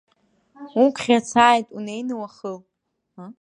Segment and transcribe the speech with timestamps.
[0.83, 2.57] Уқәӷьацааит, унеины уахыл!